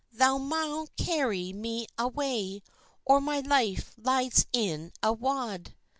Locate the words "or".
3.05-3.21